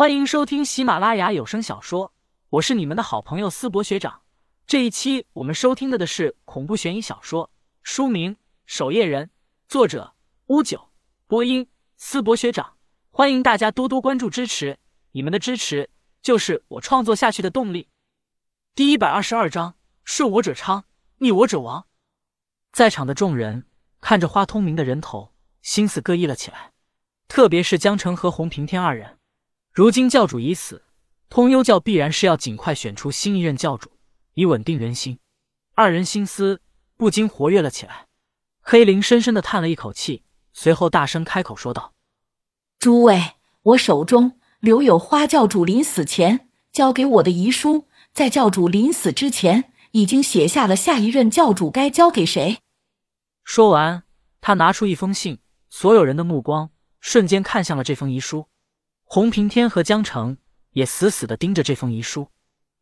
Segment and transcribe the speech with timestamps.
[0.00, 2.14] 欢迎收听喜马拉雅有声小说，
[2.48, 4.22] 我是你们的好朋友思博学长。
[4.66, 7.50] 这一期我们收听的的是恐怖悬疑小说，
[7.82, 8.34] 书名
[8.64, 9.26] 《守夜人》，
[9.68, 10.14] 作者
[10.46, 10.88] 乌九，
[11.26, 11.68] 播音
[11.98, 12.78] 思博学长。
[13.10, 14.78] 欢迎大家多多关注支持，
[15.12, 15.90] 你们的支持
[16.22, 17.90] 就是我创作下去的动力。
[18.74, 20.84] 第一百二十二章：顺我者昌，
[21.18, 21.86] 逆我者亡。
[22.72, 23.66] 在场的众人
[24.00, 26.72] 看着花通明的人头，心思各异了起来。
[27.28, 29.18] 特别是江城和洪平天二人，
[29.80, 30.82] 如今教主已死，
[31.30, 33.92] 通幽教必然是要尽快选出新一任教主，
[34.34, 35.18] 以稳定人心。
[35.74, 36.60] 二人心思
[36.98, 38.04] 不禁活跃了起来。
[38.60, 41.94] 黑灵深深的叹了一口气，随后大声开口说道
[42.78, 52.58] ：“诸位，我手中留有花教主临死前交给我的遗书，在教主临死之前，已经写下了下一任教主该交给谁。”
[53.44, 54.02] 说完，
[54.42, 55.38] 他拿出一封信，
[55.70, 56.68] 所有人的目光。
[57.00, 58.46] 瞬间看向了这封遗书，
[59.12, 60.36] 洪平天和江城
[60.70, 62.30] 也死死的盯着这封遗书。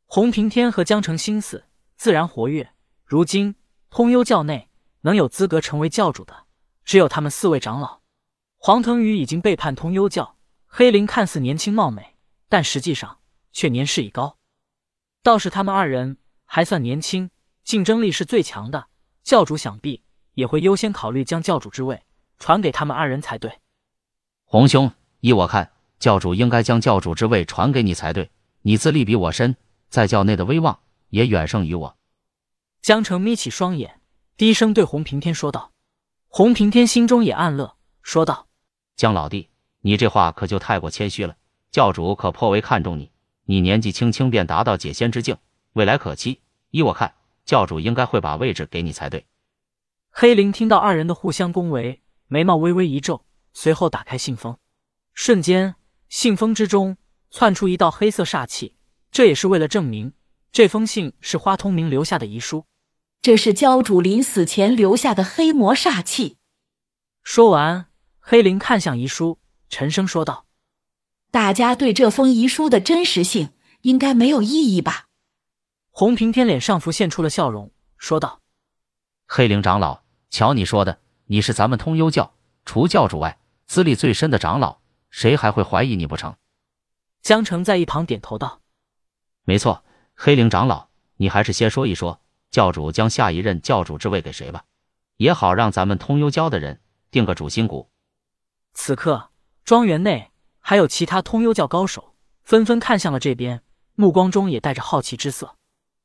[0.04, 1.64] 洪平天和江城心思
[1.96, 2.74] 自然活跃。
[3.06, 3.54] 如今
[3.88, 4.68] 通幽教内
[5.00, 6.44] 能有资格成为教主的，
[6.84, 8.02] 只有他们四位长老。
[8.58, 12.18] 黄腾宇已经背叛通幽教，黑灵看似年轻貌美，
[12.50, 13.20] 但实际上
[13.50, 14.36] 却年事已高。
[15.22, 17.30] 倒是他们二人还算年轻，
[17.64, 18.88] 竞争力是最强的，
[19.22, 20.04] 教主想必
[20.34, 22.02] 也会优先考虑将教主之位
[22.38, 23.60] 传给他们二人才对。
[24.44, 28.30] 洪兄，依我看，教主应该将教主之位传给你才对。
[28.62, 29.56] 你资历比我深，
[29.88, 31.96] 在教内的威望也远胜于我。
[32.82, 34.00] 江澄眯起双眼，
[34.36, 35.72] 低声对洪平天说道。
[36.28, 38.46] 洪平天心中也暗乐，说道
[38.96, 39.48] ：“江老弟，
[39.80, 41.36] 你这话可就太过谦虚了。
[41.70, 43.10] 教主可颇为看重你，
[43.44, 45.36] 你年纪轻轻便达到解仙之境，
[45.72, 46.40] 未来可期。
[46.70, 49.26] 依我看，教主应该会把位置给你才对。”
[50.10, 53.24] 黑灵听到二人的互相恭维，眉毛微微一皱。
[53.52, 54.56] 随后打开信封，
[55.14, 55.74] 瞬间
[56.08, 56.96] 信封之中
[57.30, 58.74] 窜出一道黑色煞气，
[59.10, 60.12] 这也是为了证明
[60.50, 62.64] 这封信是花通明留下的遗书。
[63.20, 66.38] 这是教主临死前留下的黑魔煞气。
[67.22, 67.86] 说完，
[68.20, 69.38] 黑灵看向遗书，
[69.68, 70.46] 沉声说道
[71.30, 73.50] ：“大家对这封遗书的真实性
[73.82, 75.06] 应该没有异议吧？”
[75.90, 78.40] 洪平天脸上浮现出了笑容，说道
[79.26, 82.32] ：“黑灵长老，瞧你说的，你是咱们通幽教
[82.64, 84.77] 除教主外。”资历最深的长老，
[85.10, 86.36] 谁还会怀疑你不成？
[87.22, 88.60] 江城在一旁点头道
[89.44, 92.20] ：“没错，黑灵长老，你还是先说一说，
[92.50, 94.64] 教主将下一任教主之位给谁吧，
[95.16, 96.80] 也好让咱们通幽教的人
[97.10, 97.90] 定个主心骨。”
[98.74, 99.30] 此刻，
[99.64, 100.30] 庄园内
[100.60, 102.14] 还有其他通幽教高手
[102.44, 103.62] 纷纷看向了这边，
[103.94, 105.56] 目光中也带着好奇之色。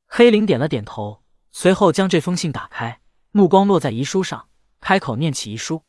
[0.07, 2.99] 黑灵点了点头，随后将这封信打开，
[3.31, 4.47] 目光落在遗书上，
[4.79, 5.83] 开口念起遗书。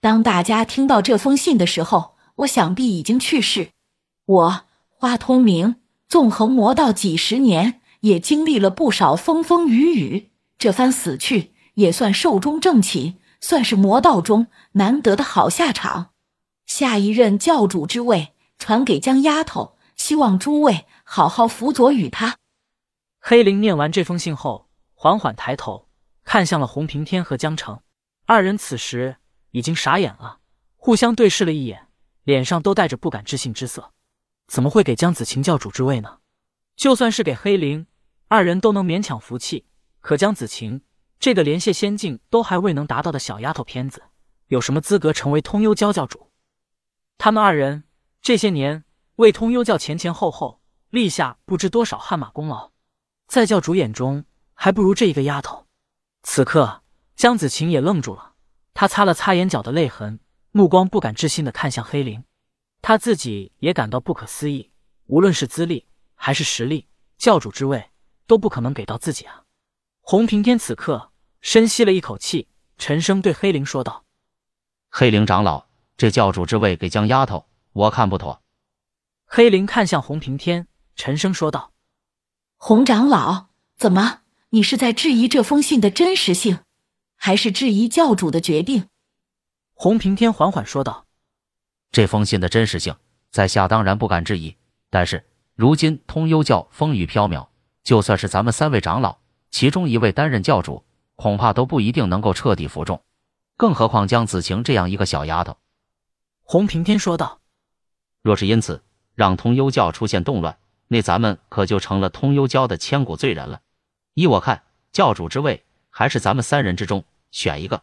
[0.00, 3.70] 当大家听到这封信的时候，我想必已经去世。
[4.26, 5.76] 我花通明
[6.08, 10.30] 纵横魔道几十年，也经历了不少风风雨雨。
[10.58, 16.10] 这番死去也算寿终正寝，算是魔道中难得的好下场。
[16.66, 22.36] 下一任教主之位传给江丫头，希望诸位好好辅佐与她。
[23.20, 25.88] 黑灵念完这封信后，缓缓抬头
[26.24, 27.80] 看向了洪平天和江城
[28.26, 29.16] 二人，此时。
[29.50, 30.38] 已经傻眼了，
[30.74, 31.86] 互相对视了一眼，
[32.24, 33.92] 脸上都带着不敢置信之色。
[34.46, 36.18] 怎么会给江子晴教主之位呢？
[36.76, 37.86] 就算是给黑灵，
[38.28, 39.66] 二人都能勉强服气。
[40.00, 40.82] 可江子晴
[41.18, 44.02] 这个连谢仙境都还未能达到的小丫头片子，
[44.48, 46.30] 有什么资格成为通幽教教主？
[47.16, 47.84] 他们二人
[48.20, 48.84] 这些年
[49.16, 52.72] 为通幽教前前后后立下不知多少汗马功劳，
[53.28, 55.66] 在教主眼中还不如这一个丫头。
[56.22, 56.82] 此刻，
[57.16, 58.34] 江子晴也愣住了。
[58.74, 60.20] 他擦了擦眼角的泪痕，
[60.56, 62.22] 目光不敢置信的看向黑灵，
[62.80, 64.70] 他自己也感到不可思议。
[65.06, 66.86] 无论是资历还是实力，
[67.18, 67.90] 教主之位
[68.28, 69.42] 都不可能给到自己啊！
[70.00, 71.10] 洪平天此刻
[71.40, 72.46] 深吸了一口气，
[72.78, 74.04] 沉声对黑灵说道
[74.90, 75.66] ：“黑灵长老，
[75.96, 78.40] 这教主之位给江丫头，我看不妥。”
[79.26, 81.72] 黑灵看向洪平天，沉声说道
[82.56, 84.20] ：“洪长老，怎么？
[84.50, 86.60] 你是在质疑这封信的真实性？”
[87.18, 88.86] 还是质疑教主的决定，
[89.74, 91.04] 洪平天缓缓说道
[91.90, 92.96] ：“这封信的真实性，
[93.30, 94.56] 在下当然不敢质疑。
[94.88, 97.48] 但是如今通幽教风雨飘渺，
[97.82, 99.18] 就算是咱们三位长老，
[99.50, 100.84] 其中一位担任教主，
[101.16, 103.02] 恐怕都不一定能够彻底服众。
[103.56, 105.58] 更何况江子晴这样一个小丫头。”
[106.44, 107.40] 洪平天说道
[108.22, 108.82] ：“若是因此
[109.14, 110.56] 让通幽教出现动乱，
[110.86, 113.60] 那咱们可就成了通幽教的千古罪人了。
[114.14, 114.62] 依我看，
[114.92, 117.82] 教主之位还是咱们三人之中。”选一个。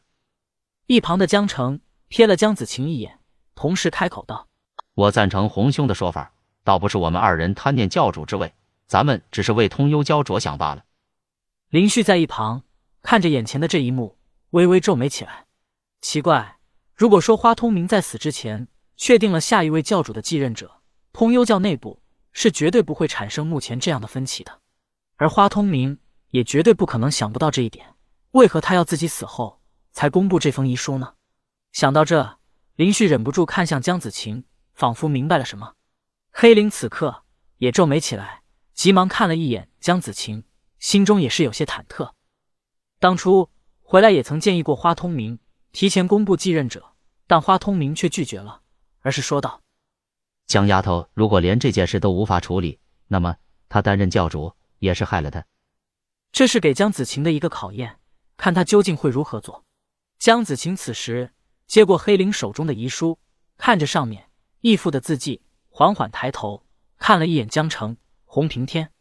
[0.92, 1.80] 一旁的江城
[2.10, 3.22] 瞥了江子晴一眼，
[3.56, 4.50] 同时开口道
[4.94, 6.34] ：“我赞成洪兄的说法，
[6.66, 8.54] 倒不是我们二人贪念教主之位，
[8.88, 10.84] 咱们只是为通幽教着想罢了。
[11.70, 12.64] 林旭在一旁
[13.02, 14.18] 看着眼前的这一幕，
[14.50, 15.46] 微微皱眉起来。
[16.02, 16.58] 奇怪，
[16.94, 18.68] 如果说花通明在死之前
[18.98, 20.82] 确定了下一位教主的继任者，
[21.14, 22.02] 通幽教内部
[22.34, 24.60] 是绝对不会产生目前这样的分歧的，
[25.16, 25.98] 而花通明
[26.32, 27.96] 也绝对不可能想不到这一点。
[28.32, 29.61] 为何他要自己死后
[29.92, 31.16] 才公布这封遗书呢？
[31.72, 32.40] 想到这，
[32.76, 35.76] 林旭忍不住看向江子晴，仿佛明白了什么。
[36.32, 37.24] 黑灵此刻
[37.58, 38.44] 也皱眉起来，
[38.74, 40.44] 急忙看了一眼江子晴，
[40.80, 42.14] 心中也是有些忐忑。
[43.00, 43.50] 当初
[43.82, 45.40] 回来也曾建议过花通明
[45.72, 46.94] 提前公布继任者，
[47.28, 48.62] 但花通明却拒绝了，
[49.00, 49.62] 而是说道
[50.48, 53.36] ：“江丫头，如果连这件事都无法处理，那么
[53.70, 55.46] 他担任教主也是害了他。
[56.32, 57.98] 这是给江子晴的一个考验。”
[58.38, 59.66] 看他究竟会如何做。
[60.21, 61.33] 江子晴此时
[61.65, 63.18] 接过黑灵手中的遗书，
[63.57, 64.29] 看着上面
[64.59, 65.41] 义父的字迹，
[65.71, 66.63] 缓缓抬头
[67.00, 68.91] 看了一眼江城、洪平天，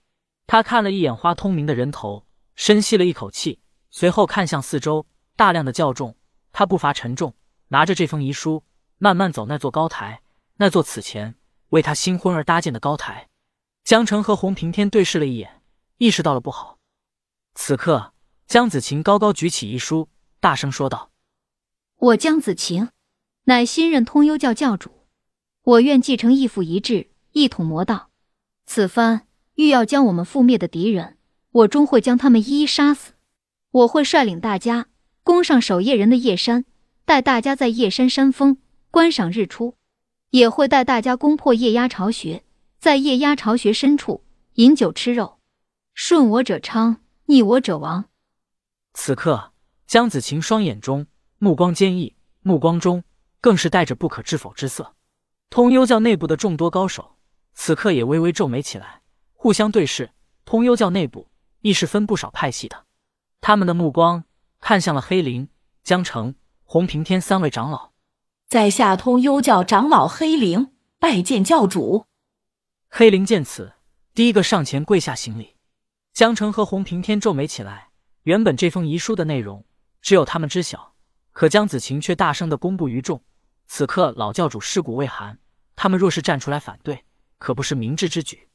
[0.47, 2.27] 他看了一眼花通明的人头，
[2.57, 5.07] 深吸了一口气，随后看向四周
[5.37, 6.17] 大量的教众，
[6.53, 7.35] 他步伐沉重，
[7.69, 8.65] 拿着这封遗书，
[8.97, 10.23] 慢慢走那座高台，
[10.57, 11.35] 那座此前
[11.69, 13.29] 为他新婚而搭建的高台。
[13.85, 15.61] 江城和洪平天对视了一眼，
[15.99, 16.79] 意识到了不好。
[17.57, 18.15] 此刻。
[18.47, 20.09] 江子晴高高举起遗书，
[20.41, 21.10] 大声说道
[22.01, 22.89] ：“我江子晴，
[23.45, 24.91] 乃新任通幽教教主，
[25.63, 28.09] 我愿继承义父遗志，一统魔道。
[28.65, 29.27] 此番
[29.57, 31.19] 欲要将我们覆灭的敌人，
[31.51, 33.13] 我终会将他们一一杀死。
[33.71, 34.87] 我会率领大家
[35.23, 36.65] 攻上守夜人的夜山，
[37.05, 38.57] 带大家在夜山山峰
[38.91, 39.77] 观赏日出，
[40.31, 42.43] 也会带大家攻破夜鸦巢穴，
[42.79, 44.25] 在夜鸦巢穴深处
[44.55, 45.39] 饮酒吃肉，
[45.93, 48.07] 顺我者昌，逆我者亡。”
[48.95, 49.53] 此刻，
[49.87, 51.07] 江子晴双眼中
[51.43, 53.03] 目光坚毅，目光中
[53.41, 54.95] 更是带着不可置否之色。
[55.49, 57.17] 通幽教内部的众多高手
[57.55, 59.01] 此刻也微微皱眉起来，
[59.33, 60.11] 互相对视。
[60.45, 61.31] 通幽教内部
[61.63, 62.85] 亦是分不少派系的，
[63.41, 64.25] 他们的目光
[64.61, 65.49] 看向了黑灵、
[65.83, 66.35] 江城、
[66.65, 67.93] 洪平天三位长老。
[68.47, 72.05] 在下通幽教长老黑灵，拜见教主。
[72.91, 73.73] 黑灵见此，
[74.13, 75.57] 第一个上前跪下行礼。
[76.13, 77.89] 江城和洪平天皱眉起来。
[78.25, 79.65] 原本这封遗书的内容
[80.03, 80.90] 只有他们知晓，
[81.41, 83.25] 可江子晴却大声的公布于众。
[83.67, 85.39] 此刻老教主尸骨未寒，
[85.75, 87.03] 他们若是站出来反对，
[87.39, 88.51] 可不是明智之举。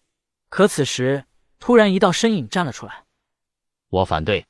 [0.50, 1.26] 可此时
[1.58, 3.06] 突然一道身影站了出来，
[3.90, 4.46] 我反对。